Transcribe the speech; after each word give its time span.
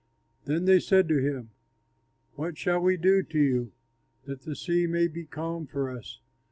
Then 0.45 0.65
they 0.65 0.79
said 0.79 1.07
to 1.09 1.19
him, 1.21 1.51
"What 2.33 2.57
shall 2.57 2.79
we 2.79 2.97
do 2.97 3.21
to 3.21 3.37
you, 3.37 3.71
that 4.25 4.41
the 4.41 4.55
sea 4.55 4.87
may 4.87 5.07
be 5.07 5.25
calm 5.25 5.67
for 5.67 5.91
us?" 5.95 6.21